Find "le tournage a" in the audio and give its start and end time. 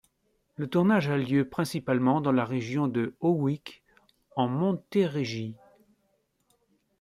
0.55-1.15